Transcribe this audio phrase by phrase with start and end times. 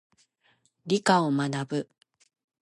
[0.87, 1.89] 理科を学ぶ。